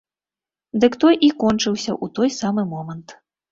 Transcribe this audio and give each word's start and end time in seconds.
Дык 0.85 0.93
той 1.03 1.15
і 1.27 1.29
кончыўся 1.45 1.89
ў 2.03 2.17
той 2.19 2.29
самы 2.39 2.67
момант. 2.75 3.07